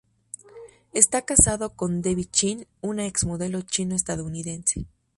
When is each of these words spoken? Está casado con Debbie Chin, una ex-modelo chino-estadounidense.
Está 0.93 1.21
casado 1.25 1.75
con 1.75 2.01
Debbie 2.01 2.25
Chin, 2.25 2.65
una 2.81 3.05
ex-modelo 3.05 3.61
chino-estadounidense. 3.61 4.87